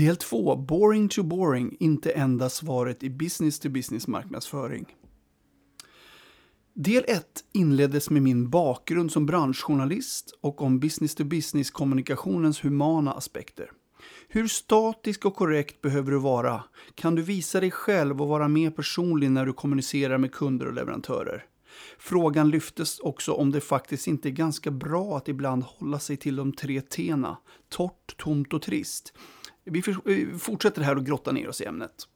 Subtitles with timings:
[0.00, 4.96] Del 2, Boring to boring, inte enda svaret i business to business marknadsföring.
[6.74, 13.12] Del 1 inleddes med min bakgrund som branschjournalist och om business to business kommunikationens humana
[13.12, 13.70] aspekter.
[14.28, 16.64] Hur statisk och korrekt behöver du vara?
[16.94, 20.74] Kan du visa dig själv och vara mer personlig när du kommunicerar med kunder och
[20.74, 21.44] leverantörer?
[21.98, 26.36] Frågan lyftes också om det faktiskt inte är ganska bra att ibland hålla sig till
[26.36, 27.36] de tre T'na,
[27.68, 29.12] torrt, tomt och trist.
[29.70, 32.08] Vi eh, fortsätter här och grottar ner oss i ämnet.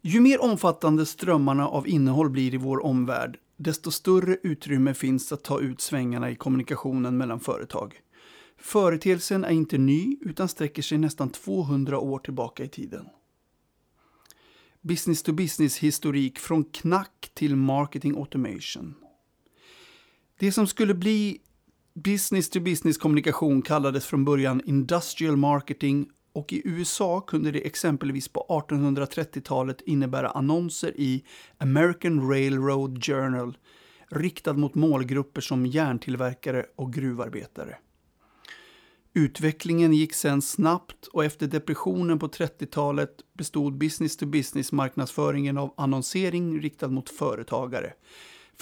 [0.00, 5.44] Ju mer omfattande strömmarna av innehåll blir i vår omvärld, desto större utrymme finns att
[5.44, 8.00] ta ut svängarna i kommunikationen mellan företag.
[8.58, 13.06] Företeelsen är inte ny utan sträcker sig nästan 200 år tillbaka i tiden.
[14.80, 18.94] Business to business historik från knack till marketing automation.
[20.38, 21.40] Det som skulle bli
[21.94, 28.28] business to business kommunikation kallades från början industrial marketing och i USA kunde det exempelvis
[28.28, 31.24] på 1830-talet innebära annonser i
[31.58, 33.58] American Railroad Journal
[34.10, 37.76] riktad mot målgrupper som järntillverkare och gruvarbetare.
[39.14, 45.74] Utvecklingen gick sen snabbt och efter depressionen på 30-talet bestod business to business marknadsföringen av
[45.76, 47.92] annonsering riktad mot företagare,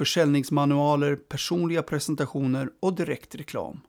[0.00, 3.80] försäljningsmanualer, personliga presentationer och direktreklam.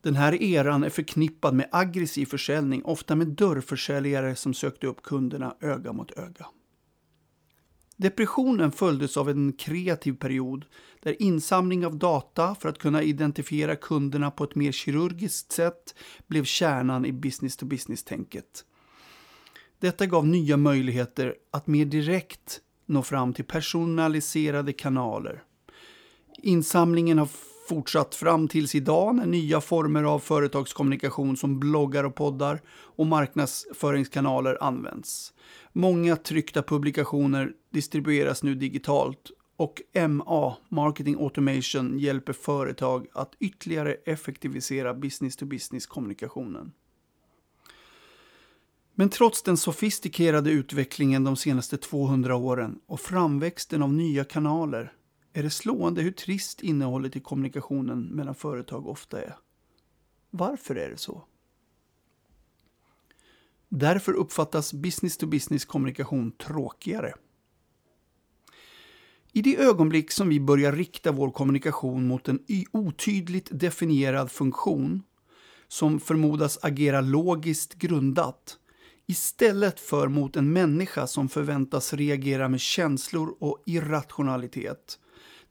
[0.00, 5.56] Den här eran är förknippad med aggressiv försäljning, ofta med dörrförsäljare som sökte upp kunderna
[5.60, 6.46] öga mot öga.
[7.96, 10.64] Depressionen följdes av en kreativ period
[11.02, 15.94] där insamling av data för att kunna identifiera kunderna på ett mer kirurgiskt sätt
[16.26, 18.64] blev kärnan i business-to-business-tänket.
[19.78, 25.42] Detta gav nya möjligheter att mer direkt nå fram till personaliserade kanaler.
[26.42, 27.28] Insamlingen har
[27.68, 34.58] fortsatt fram tills idag när nya former av företagskommunikation som bloggar och poddar och marknadsföringskanaler
[34.60, 35.32] används.
[35.72, 44.94] Många tryckta publikationer distribueras nu digitalt och MA, Marketing Automation, hjälper företag att ytterligare effektivisera
[44.94, 46.72] business-to-business-kommunikationen.
[48.98, 54.92] Men trots den sofistikerade utvecklingen de senaste 200 åren och framväxten av nya kanaler
[55.32, 59.36] är det slående hur trist innehållet i kommunikationen mellan företag ofta är.
[60.30, 61.24] Varför är det så?
[63.68, 67.14] Därför uppfattas business-to-business kommunikation tråkigare.
[69.32, 72.40] I det ögonblick som vi börjar rikta vår kommunikation mot en
[72.72, 75.02] otydligt definierad funktion
[75.68, 78.58] som förmodas agera logiskt grundat
[79.06, 84.98] istället för mot en människa som förväntas reagera med känslor och irrationalitet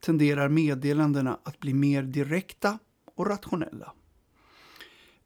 [0.00, 2.78] tenderar meddelandena att bli mer direkta
[3.14, 3.92] och rationella.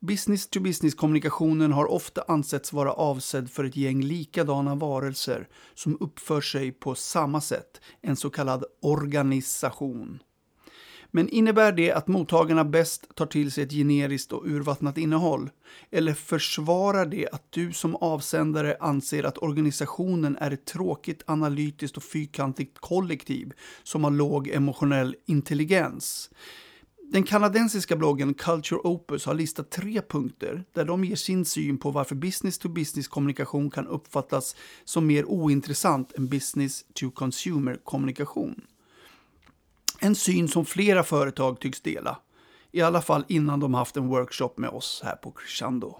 [0.01, 6.95] Business-to-business-kommunikationen har ofta ansetts vara avsedd för ett gäng likadana varelser som uppför sig på
[6.95, 10.23] samma sätt, en så kallad organisation.
[11.11, 15.51] Men innebär det att mottagarna bäst tar till sig ett generiskt och urvattnat innehåll?
[15.91, 22.03] Eller försvarar det att du som avsändare anser att organisationen är ett tråkigt, analytiskt och
[22.03, 26.31] fyrkantigt kollektiv som har låg emotionell intelligens?
[27.13, 31.91] Den kanadensiska bloggen Culture Opus har listat tre punkter där de ger sin syn på
[31.91, 38.61] varför business-to-business-kommunikation kan uppfattas som mer ointressant än business-to-consumer-kommunikation.
[40.03, 42.19] En syn som flera företag tycks dela,
[42.73, 45.99] i alla fall innan de haft en workshop med oss här på Crescendo.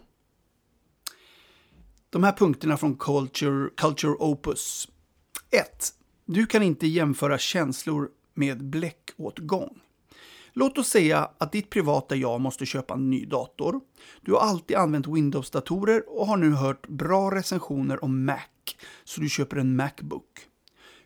[2.11, 4.89] De här punkterna från Culture, Culture Opus.
[5.51, 5.95] 1.
[6.25, 9.81] Du kan inte jämföra känslor med bläckåtgång.
[10.53, 13.81] Låt oss säga att ditt privata jag måste köpa en ny dator.
[14.21, 18.39] Du har alltid använt Windows-datorer och har nu hört bra recensioner om Mac,
[19.05, 20.47] så du köper en Macbook.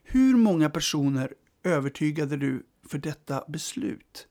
[0.02, 4.26] Hur många personer övertygade du för detta beslut?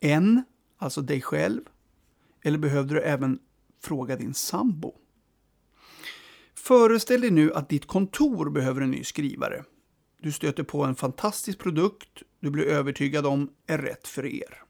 [0.00, 0.42] En,
[0.78, 1.60] alltså dig själv,
[2.42, 3.38] eller behövde du även
[3.82, 4.94] fråga din sambo?
[6.54, 9.64] Föreställ dig nu att ditt kontor behöver en ny skrivare.
[10.20, 14.62] Du stöter på en fantastisk produkt du blir övertygad om är rätt för er.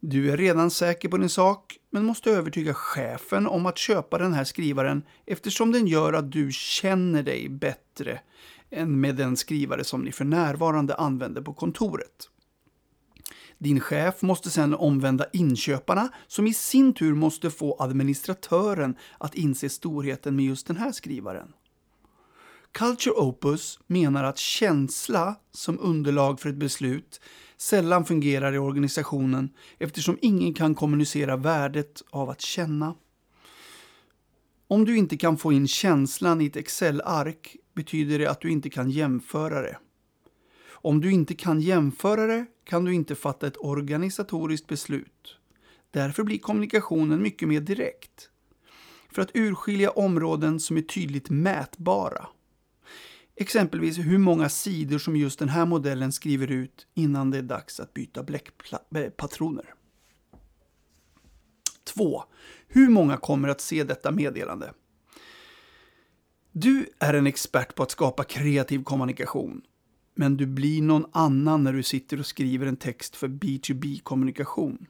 [0.00, 4.32] Du är redan säker på din sak, men måste övertyga chefen om att köpa den
[4.32, 8.20] här skrivaren eftersom den gör att du känner dig bättre
[8.74, 12.30] än med den skrivare som ni för närvarande använder på kontoret.
[13.58, 19.68] Din chef måste sedan omvända inköparna som i sin tur måste få administratören att inse
[19.68, 21.52] storheten med just den här skrivaren.
[22.72, 27.20] Culture Opus menar att känsla som underlag för ett beslut
[27.56, 32.94] sällan fungerar i organisationen eftersom ingen kan kommunicera värdet av att känna.
[34.68, 38.70] Om du inte kan få in känslan i ett Excel-ark betyder det att du inte
[38.70, 39.78] kan jämföra det.
[40.70, 45.38] Om du inte kan jämföra det kan du inte fatta ett organisatoriskt beslut.
[45.90, 48.30] Därför blir kommunikationen mycket mer direkt.
[49.10, 52.26] För att urskilja områden som är tydligt mätbara.
[53.36, 57.80] Exempelvis hur många sidor som just den här modellen skriver ut innan det är dags
[57.80, 58.22] att byta
[58.90, 59.64] bläckpatroner.
[59.64, 59.74] Eh,
[61.84, 62.24] 2.
[62.68, 64.72] Hur många kommer att se detta meddelande?
[66.56, 69.62] Du är en expert på att skapa kreativ kommunikation.
[70.14, 74.86] Men du blir någon annan när du sitter och skriver en text för B2B-kommunikation.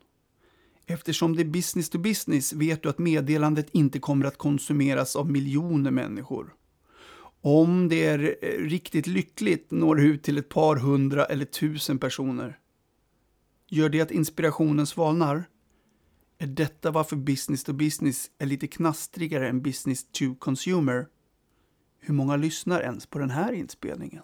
[0.87, 5.31] Eftersom det är business to business vet du att meddelandet inte kommer att konsumeras av
[5.31, 6.55] miljoner människor.
[7.41, 11.99] Om det är eh, riktigt lyckligt når det ut till ett par hundra eller tusen
[11.99, 12.59] personer.
[13.69, 15.45] Gör det att inspirationen svalnar?
[16.39, 21.07] Är detta varför business to business är lite knastrigare än business to consumer?
[22.07, 24.23] Hur många lyssnar ens på den här inspelningen?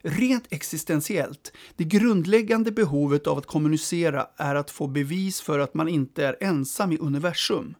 [0.00, 5.88] Rent existentiellt, det grundläggande behovet av att kommunicera är att få bevis för att man
[5.88, 7.74] inte är ensam i universum.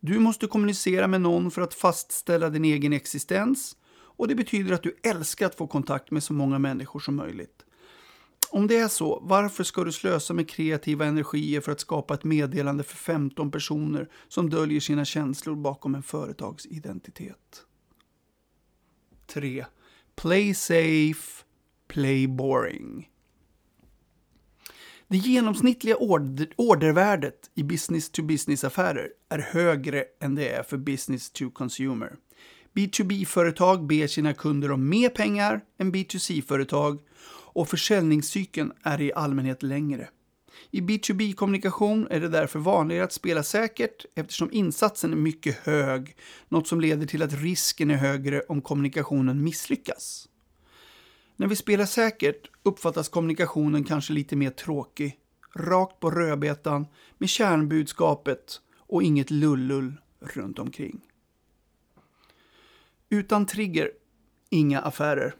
[0.00, 4.82] Du måste kommunicera med någon för att fastställa din egen existens och det betyder att
[4.82, 7.64] du älskar att få kontakt med så många människor som möjligt.
[8.50, 12.24] Om det är så, varför ska du slösa med kreativa energier för att skapa ett
[12.24, 17.64] meddelande för 15 personer som döljer sina känslor bakom en företagsidentitet?
[19.32, 19.64] 3.
[20.16, 21.44] Play safe,
[21.88, 23.08] play boring.
[25.08, 32.16] Det genomsnittliga order ordervärdet i business-to-business-affärer är högre än det är för business-to-consumer.
[32.74, 37.00] B2B-företag ber sina kunder om mer pengar än B2C-företag
[37.54, 40.08] och försäljningscykeln är i allmänhet längre.
[40.74, 46.16] I B2B-kommunikation är det därför vanligare att spela säkert eftersom insatsen är mycket hög,
[46.48, 50.28] något som leder till att risken är högre om kommunikationen misslyckas.
[51.36, 55.18] När vi spelar säkert uppfattas kommunikationen kanske lite mer tråkig,
[55.54, 56.86] rakt på rödbetan
[57.18, 61.00] med kärnbudskapet och inget lullull runt omkring.
[63.08, 63.90] Utan trigger,
[64.50, 65.34] inga affärer.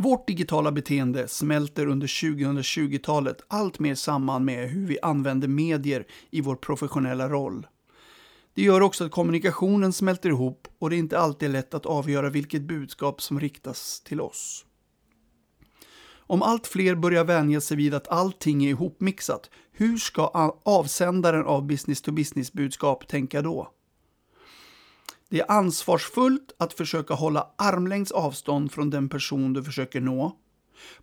[0.00, 6.40] Vårt digitala beteende smälter under 2020-talet allt mer samman med hur vi använder medier i
[6.40, 7.66] vår professionella roll.
[8.54, 12.30] Det gör också att kommunikationen smälter ihop och det är inte alltid lätt att avgöra
[12.30, 14.64] vilket budskap som riktas till oss.
[16.10, 21.66] Om allt fler börjar vänja sig vid att allting är ihopmixat, hur ska avsändaren av
[21.66, 23.72] business-to-business-budskap tänka då?
[25.28, 30.36] Det är ansvarsfullt att försöka hålla armlängds avstånd från den person du försöker nå.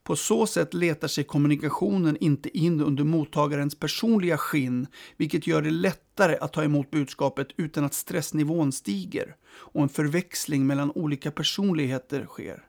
[0.04, 4.88] På så sätt letar sig kommunikationen inte in under mottagarens personliga skinn,
[5.18, 10.68] vilket gör det lättare att ta emot budskapet utan att stressnivån stiger och en förväxling
[10.68, 12.64] mellan olika personligheter sker.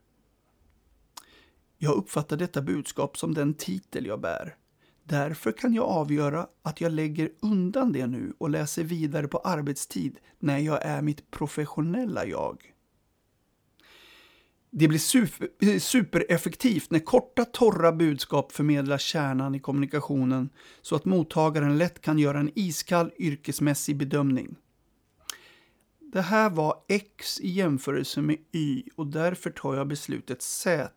[1.78, 4.56] Jag uppfattar detta budskap som den titel jag bär.
[5.08, 10.18] Därför kan jag avgöra att jag lägger undan det nu och läser vidare på arbetstid
[10.38, 12.72] när jag är mitt professionella jag.
[14.70, 20.50] Det blir super, supereffektivt när korta, torra budskap förmedlar kärnan i kommunikationen
[20.82, 24.56] så att mottagaren lätt kan göra en iskall yrkesmässig bedömning.
[26.12, 30.90] Det här var X i jämförelse med Y och därför tar jag beslutet Z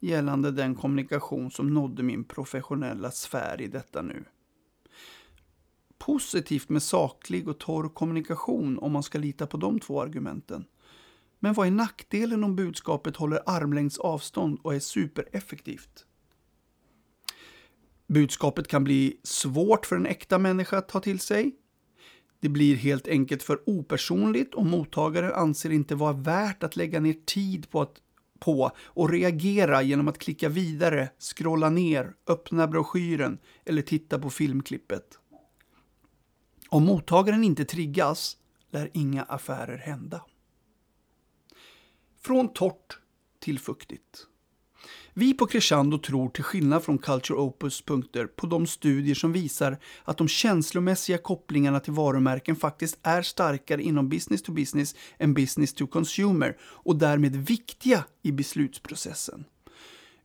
[0.00, 4.24] gällande den kommunikation som nådde min professionella sfär i detta nu.
[5.98, 10.64] Positivt med saklig och torr kommunikation om man ska lita på de två argumenten.
[11.38, 16.06] Men vad är nackdelen om budskapet håller armlängds avstånd och är supereffektivt?
[18.06, 21.56] Budskapet kan bli svårt för en äkta människa att ta till sig.
[22.40, 27.16] Det blir helt enkelt för opersonligt och mottagaren anser inte vara värt att lägga ner
[27.26, 28.00] tid på att
[28.40, 35.18] på och reagera genom att klicka vidare, scrolla ner, öppna broschyren eller titta på filmklippet.
[36.68, 38.36] Om mottagaren inte triggas
[38.70, 40.24] lär inga affärer hända.
[42.20, 42.98] Från torrt
[43.38, 44.26] till fuktigt.
[45.18, 49.78] Vi på Crescendo tror till skillnad från Culture Opus punkter på de studier som visar
[50.04, 55.74] att de känslomässiga kopplingarna till varumärken faktiskt är starkare inom business to business än business
[55.74, 59.44] to consumer och därmed viktiga i beslutsprocessen.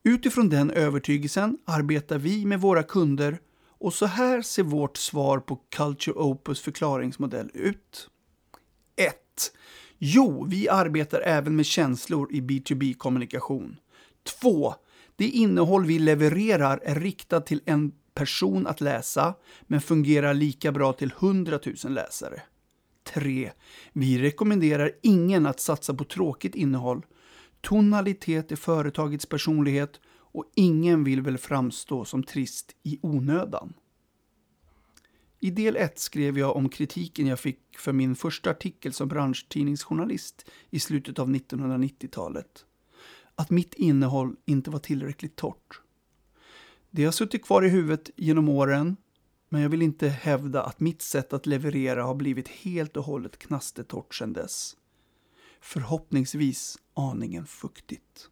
[0.04, 3.40] Utifrån den övertygelsen arbetar vi med våra kunder
[3.80, 8.10] och så här ser vårt svar på Culture Opus förklaringsmodell ut.
[8.96, 9.16] 1.
[9.98, 13.78] Jo, vi arbetar även med känslor i B2B-kommunikation.
[14.24, 14.76] 2.
[15.16, 20.94] Det innehåll vi levererar är riktat till en person att läsa, men fungerar lika bra
[20.94, 22.42] till 100 000 läsare.
[23.04, 23.52] 3.
[23.94, 27.06] Vi rekommenderar ingen att satsa på tråkigt innehåll.
[27.62, 30.00] Tonalitet är företagets personlighet
[30.34, 33.74] och ingen vill väl framstå som trist i onödan.
[35.40, 40.46] I del 1 skrev jag om kritiken jag fick för min första artikel som branschtidningsjournalist
[40.70, 42.66] i slutet av 1990-talet.
[43.42, 45.82] Att mitt innehåll inte var tillräckligt torrt.
[46.92, 48.98] Det har suttit kvar i huvudet genom åren,
[49.50, 53.38] men jag vill inte hävda att mitt sätt att leverera har blivit helt och hållet
[53.38, 54.78] knastertorrt sedan dess.
[55.62, 58.30] Förhoppningsvis aningen fuktigt.